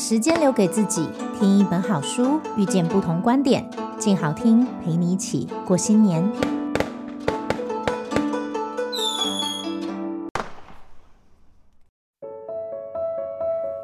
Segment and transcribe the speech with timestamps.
[0.00, 1.06] 时间留给自己，
[1.38, 3.68] 听一本好书，遇见不同观点，
[3.98, 6.26] 静好听陪你一起过新年。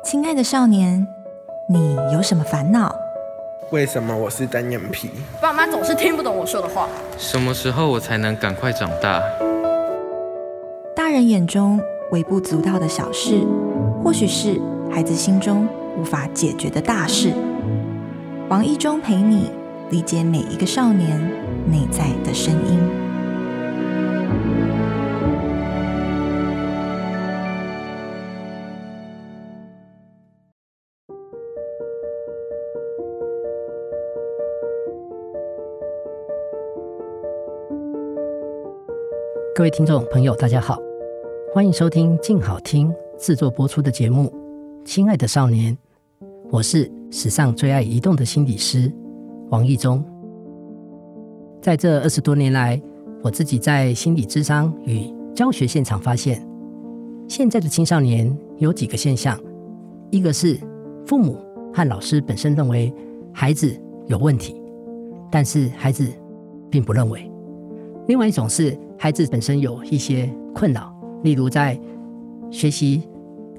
[0.02, 1.06] 亲爱的少年，
[1.68, 2.96] 你有什么烦恼？
[3.70, 5.10] 为什么我是单眼皮？
[5.42, 6.88] 爸妈总是听不懂我说的话。
[7.18, 9.22] 什么时候我才能赶快长大？
[10.94, 11.78] 大人眼中
[12.10, 13.46] 微不足道的小事，
[14.02, 14.58] 或许是
[14.90, 17.32] 孩子心中无法解决的大事。
[18.49, 19.50] 王一中陪你
[19.91, 21.21] 理解每一个少年
[21.71, 22.79] 内在的声音。
[39.55, 40.78] 各位听众朋友，大家好。
[41.53, 44.31] 欢迎收听静好听制作播出的节目
[44.86, 45.72] 《亲爱的少年》，
[46.48, 48.91] 我是史上最爱移动的心理师
[49.50, 50.02] 王意中。
[51.61, 52.80] 在这二十多年来，
[53.20, 56.47] 我自己在心理咨商与教学现场发现，
[57.28, 59.36] 现在的青少年有几个现象：
[60.11, 60.56] 一个是
[61.05, 61.36] 父母
[61.75, 62.94] 和老师本身认为
[63.33, 64.55] 孩子有问题，
[65.33, 66.06] 但是孩子
[66.70, 67.28] 并不认为；
[68.06, 70.94] 另外一种是孩子本身有一些困扰。
[71.25, 71.77] 例如在
[72.53, 73.03] 学习、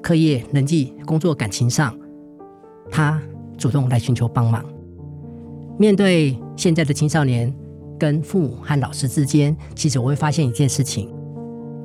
[0.00, 1.94] 课业、人际、工作、感情上，
[2.90, 3.20] 他
[3.56, 4.64] 主动来寻求帮忙。
[5.78, 7.52] 面对现在的青少年
[7.98, 11.12] 跟父母和老师之间，其实我会发现一件事情：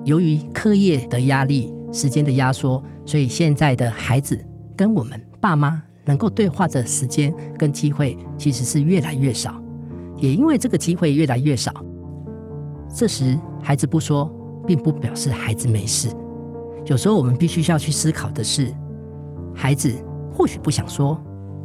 [0.06, 4.40] 由于课业的压力、时间的压缩，所以现在的孩子
[4.76, 9.62] 跟我们爸妈能够对话的时间跟机会，其实是越来越少。
[10.18, 11.74] 也因为这个机会越来越少，
[12.96, 14.32] 这时孩子不说。
[14.66, 16.08] 并不表示孩子没事。
[16.86, 18.74] 有时候我们必须要去思考的是，
[19.54, 19.94] 孩子
[20.34, 21.22] 或许不想说，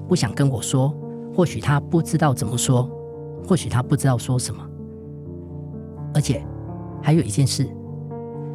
[0.06, 0.94] 不想跟我说，
[1.34, 2.90] 或许他不知道怎么说，
[3.46, 4.64] 或许他不知道说什么。
[6.14, 6.44] 而且
[7.02, 7.66] 还有一件事，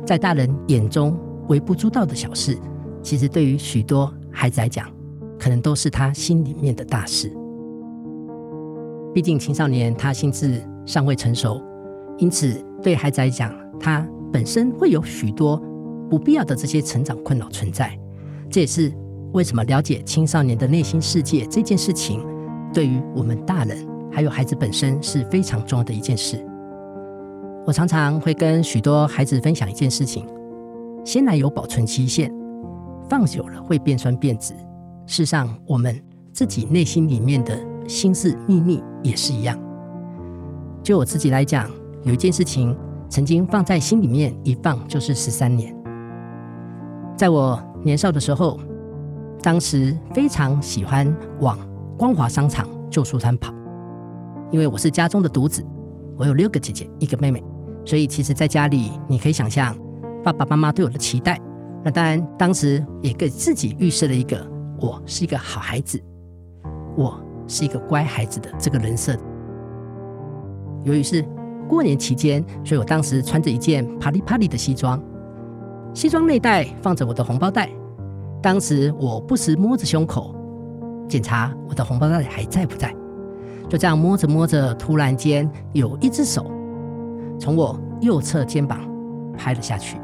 [0.06, 2.58] 在大人眼中微不足道的小事，
[3.02, 4.88] 其实对于许多孩子来讲，
[5.40, 7.32] 可能都是他心里面的大事。
[9.14, 11.62] 毕竟青少年他心智尚未成熟，
[12.18, 14.08] 因此对孩子来讲，他。
[14.32, 15.62] 本身会有许多
[16.10, 17.96] 不必要的这些成长困扰存在，
[18.50, 18.92] 这也是
[19.34, 22.24] 为什么了解青少年的内心世界这件事情，
[22.72, 23.78] 对于我们大人
[24.12, 26.44] 还有孩子本身是非常重要的一件事。
[27.66, 30.26] 我常常会跟许多孩子分享一件事情：
[31.04, 32.32] 鲜奶有保存期限，
[33.10, 34.54] 放久了会变酸变质。
[35.06, 36.00] 事实上，我们
[36.32, 39.58] 自己内心里面的心事秘密也是一样。
[40.84, 41.70] 就我自己来讲，
[42.04, 42.76] 有一件事情。
[43.10, 45.72] 曾经放在心里面一放就是十三年。
[47.16, 48.60] 在我年少的时候，
[49.42, 51.58] 当时非常喜欢往
[51.98, 53.54] 光华商场旧书摊跑，
[54.52, 55.66] 因为我是家中的独子，
[56.18, 57.44] 我有六个姐姐一个妹妹，
[57.86, 59.76] 所以其实在家里你可以想象
[60.24, 61.40] 爸爸妈妈对我的期待。
[61.84, 64.46] 那当然，当时也给自己预设了一个
[64.80, 66.02] 我是一个好孩子，
[66.96, 69.18] 我是一个乖孩子的这个人设。
[70.84, 71.26] 由于是。
[71.66, 75.02] 过年期间，所以我当时穿着一件啪里啪里的西装，
[75.94, 77.70] 西装内袋放着我的红包袋。
[78.44, 80.36] 当时我不时摸着胸口，
[81.08, 82.94] 检查我的红包到底还在不在。
[83.70, 86.52] 就这样摸着摸着，突然间有一只手
[87.40, 88.82] 从我右侧肩膀
[89.38, 89.98] 拍了下去。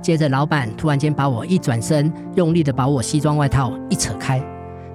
[0.00, 4.42] 接着，老板突然间把我一转身，用力的把我西装外套一扯开。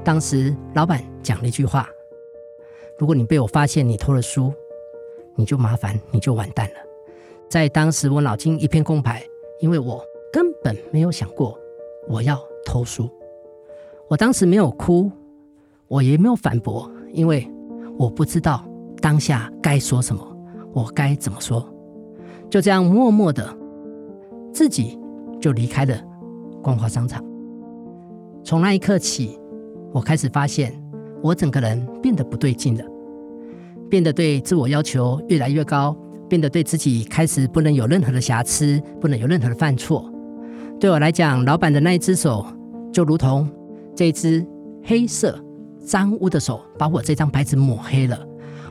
[0.03, 1.87] 当时老板讲了一句话
[2.97, 4.51] ：“如果你被我发现你偷了书。”
[5.37, 6.73] 你就麻烦，你就完蛋了。
[7.49, 9.23] 在当时，我脑筋一片空白，
[9.61, 11.57] 因为我根本没有想过
[12.09, 12.37] 我要
[12.69, 13.09] 偷书。
[14.07, 15.11] 我当时没有哭，
[15.87, 17.51] 我也没有反驳，因为
[17.97, 18.63] 我不知道
[19.01, 20.21] 当下该说什么，
[20.71, 21.67] 我该怎么说。
[22.47, 23.57] 就这样默默的，
[24.53, 24.99] 自己
[25.41, 25.95] 就离开了
[26.61, 27.23] 光华商场。
[28.43, 29.39] 从那一刻起，
[29.91, 30.71] 我开始发现
[31.23, 32.85] 我整个人变得不对劲了。
[33.89, 35.97] 变得对自我要求越来越高，
[36.27, 40.07] 变得对自己开始不能有任何的瑕疵，不能有任何的犯错。
[40.79, 42.45] 对我来讲，老板的那一只手
[42.99, 43.49] 就如同
[43.95, 44.45] 这只
[44.83, 45.41] 黑色
[45.79, 48.19] 脏污的手，把我这张白纸抹黑了。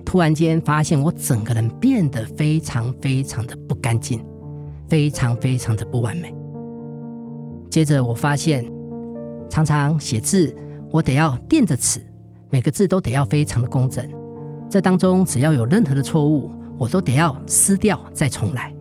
[0.05, 4.23] 突然间发现我整个人变得非常非常的不干净，
[4.87, 6.35] 非常非常的不完美。
[7.71, 8.71] 接着我发现，
[9.49, 10.55] 常常写字
[10.91, 11.99] 我得要垫着尺，
[12.51, 14.07] 每个字都得要非常的工整。
[14.69, 18.75] 这当中只要有任何的错误，我都得要撕掉再重来。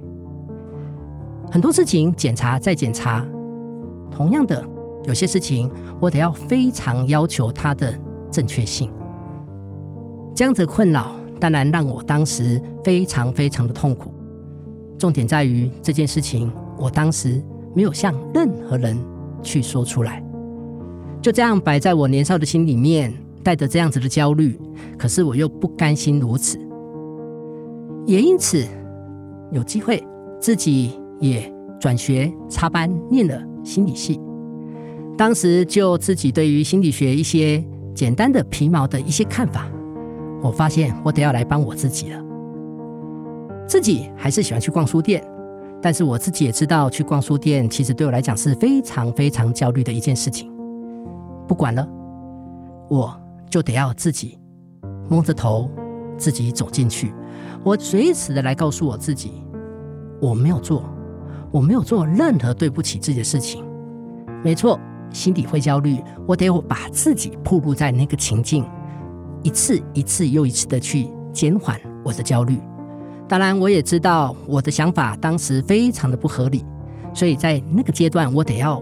[1.49, 3.25] 很多事情检查再检查，
[4.11, 4.61] 同样的
[5.07, 7.98] 有些事情我得要非常要求它的
[8.30, 8.92] 正确性。
[10.36, 14.13] 这样子的困扰当然让我当时非常非常的痛苦。
[15.00, 17.42] 重点在于这件事情，我当时
[17.74, 18.98] 没有向任何人
[19.42, 20.24] 去说出来，
[21.21, 23.13] 就这样摆在我年少的心里面，
[23.44, 24.59] 带着这样子的焦虑。
[24.98, 26.59] 可是我又不甘心如此，
[28.06, 28.65] 也因此
[29.51, 30.04] 有机会
[30.39, 34.19] 自己也转学插班念了心理系。
[35.18, 37.64] 当时就自己对于心理学一些
[37.96, 39.68] 简单的皮毛的一些看法，
[40.44, 42.24] 我发现我得要来帮我自己了。
[43.68, 45.28] 自己还是喜欢去逛书店，
[45.81, 50.52] 但是我自己也知道，去逛书店其实对我来讲是非常非常焦虑的一件事情。
[51.48, 51.88] 不管了，
[52.88, 53.19] 我
[53.50, 54.38] 就得要自己
[55.10, 55.68] 摸着头，
[56.16, 57.12] 自己走进去。
[57.64, 59.31] 我随时的来告诉我自己，
[60.22, 60.84] 我没有做，
[61.52, 63.66] 我没有做任何对不起自己的事情。
[64.44, 64.80] 没错，
[65.12, 68.65] 心底会焦虑，我得把自己暴露在那个情境，
[69.44, 72.59] 一次一次又一次的去减缓我的焦虑。
[73.27, 76.63] 当然，我也知道我的想法当时非常的不合理，
[77.13, 78.81] 所以在那个阶段，我得要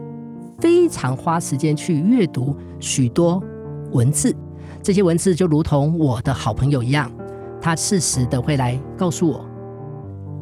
[0.60, 3.42] 非常花时间去阅读许多
[3.92, 4.36] 文字。
[4.84, 7.12] 这些文字就如同我的好朋友一样，
[7.60, 9.44] 他适时的会来告诉我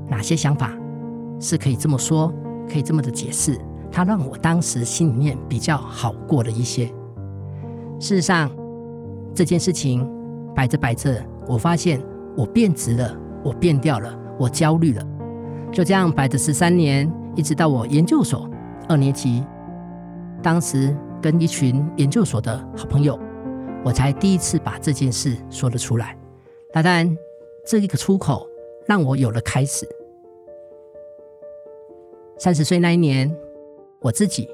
[0.10, 0.74] 哪些想法
[1.40, 2.34] 是可以这么说，
[2.70, 3.58] 可以这么的解释。
[3.94, 6.88] 他让我当时心里面比较好过了一些。
[8.00, 8.52] 事实上，
[9.34, 10.06] 这件事情
[10.54, 12.04] 摆着摆着，我发现
[12.36, 13.20] 我变直了。
[13.46, 15.06] 我变掉了，我焦虑了，
[15.70, 18.50] 就这样摆着十三年，一直到我研究所
[18.88, 19.44] 二年级，
[20.42, 23.20] 当时跟一群研究所的好朋友，
[23.84, 26.18] 我才第一次把这件事说了出来。
[26.72, 27.14] 当然，
[27.68, 28.48] 这一个出口
[28.88, 29.86] 让我有了开始。
[32.38, 33.30] 三十岁那一年，
[34.04, 34.50] 我自己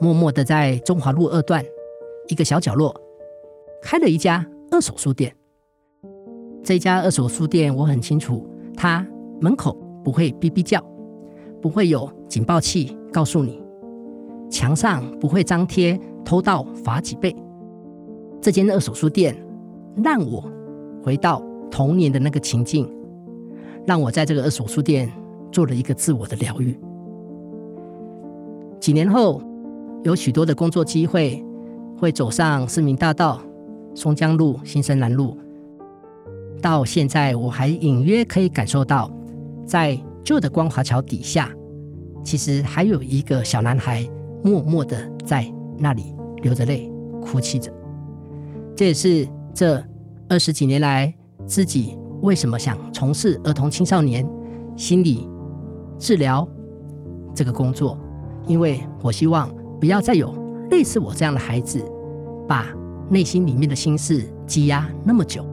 [0.00, 1.62] 默默的在中华路二段
[2.28, 2.98] 一个小角落
[3.82, 5.36] 开了一家二手书店。
[6.64, 9.06] 这家二手书店，我很清楚，它
[9.42, 10.82] 门口不会哔哔叫，
[11.60, 13.62] 不会有警报器告诉你，
[14.48, 17.34] 墙上不会张贴偷盗罚几倍。
[18.40, 19.36] 这间二手书店
[20.02, 20.42] 让我
[21.04, 22.90] 回到童年的那个情境，
[23.86, 25.12] 让我在这个二手书店
[25.50, 26.74] 做了一个自我的疗愈。
[28.82, 29.40] 几年后，
[30.02, 31.40] 有许多的工作机会，
[31.96, 33.40] 会走上市民大道、
[33.94, 35.38] 松江路、新生南路。
[36.60, 39.08] 到现在，我还隐约可以感受到，
[39.64, 41.48] 在旧的光华桥底下，
[42.24, 44.04] 其实还有一个小男孩
[44.42, 45.46] 默默的在
[45.78, 46.12] 那里
[46.42, 46.90] 流着泪
[47.20, 47.72] 哭泣着。
[48.74, 49.80] 这也是这
[50.28, 51.14] 二十几年来
[51.46, 54.28] 自己为什么想从事儿童青少年
[54.76, 55.28] 心理
[56.00, 56.48] 治疗
[57.32, 57.96] 这个工作，
[58.46, 59.48] 因为我希望
[59.80, 60.34] 不要再有
[60.70, 61.82] 类似我这样的孩子，
[62.46, 62.66] 把
[63.08, 65.44] 内心里面的心事积压那么久。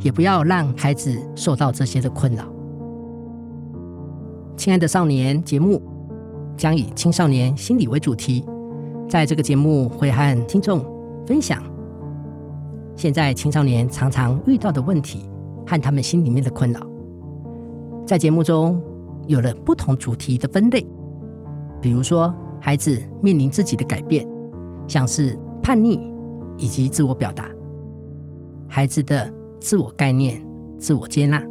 [0.00, 2.44] 也不要让孩子受到这些的困扰。
[4.54, 5.80] 亲爱的少年节目
[6.54, 8.44] 将以青少年心理为主题，
[9.08, 10.84] 在这个节目会和听众
[11.26, 11.62] 分享
[12.94, 15.28] 现在青少年常常遇到的问题
[15.66, 16.80] 和他们心里面的困扰。
[18.06, 18.80] 在节目中
[19.26, 20.86] 有了不同主题的分类，
[21.80, 24.26] 比如说孩子面临自己的改变，
[24.86, 26.12] 像是叛逆
[26.56, 27.48] 以及自我表达，
[28.68, 29.32] 孩子的。
[29.58, 30.40] 自我概念、
[30.78, 31.42] 自我接纳。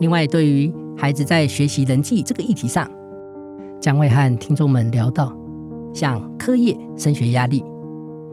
[0.00, 2.90] 另外，对于孩子在学习人际这个议题上，
[3.78, 5.36] 将会和听众们聊到，
[5.92, 7.62] 像课业、升学压力，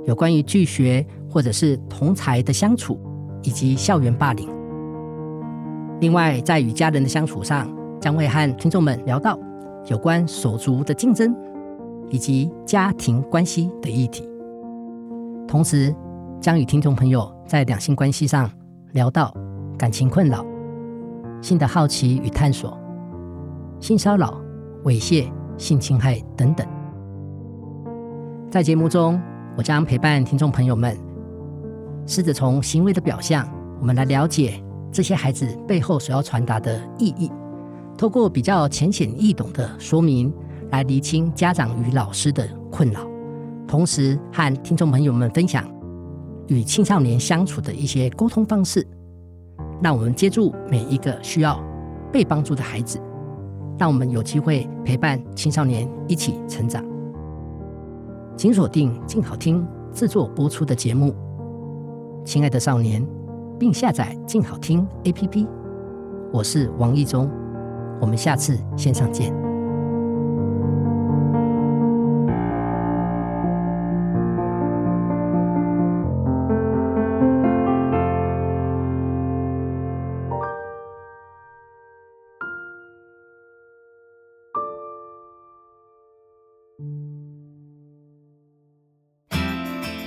[0.05, 2.97] 有关于拒学或者是同才的相处，
[3.43, 4.49] 以及校园霸凌。
[5.99, 9.37] 另外，在与家人的相处上，将会和听众们聊到
[9.87, 11.35] 有关手足的竞争，
[12.09, 14.29] 以及家庭关系的议题。
[15.47, 15.95] 同时，
[16.41, 18.49] 将与听众朋友在两性关系上
[18.91, 19.33] 聊到
[19.77, 20.45] 感情困扰、
[21.41, 22.77] 性的好奇与探索、
[23.79, 24.39] 性骚扰、
[24.83, 26.67] 猥亵、性侵害等等。
[28.51, 29.19] 在节目中，
[29.57, 30.97] 我将陪伴听众朋友们，
[32.05, 33.47] 试着从行为的表象，
[33.79, 37.31] 我们来了解这些孩子背后所要传达的意义，
[37.97, 40.31] 透过比较浅显易懂的说明，
[40.69, 43.01] 来厘清家长与老师的困扰，
[43.67, 45.67] 同时和听众朋友们分享。
[46.47, 48.87] 与青少年相处的一些沟通方式，
[49.81, 51.61] 让我们接住每一个需要
[52.09, 53.01] 被帮助的孩子，
[53.77, 56.85] 让我们有机会陪伴青少年一起成长。
[58.37, 61.11] 请锁定静好听制作播出的节目
[62.23, 63.01] 《亲爱的少年》，
[63.57, 65.45] 并下载静好听 APP。
[66.31, 67.29] 我是王意中，
[67.99, 69.47] 我们下次线上见。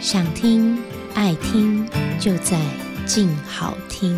[0.01, 0.77] 想听
[1.15, 1.87] 爱听
[2.19, 2.59] 就在
[3.07, 4.17] 静好听。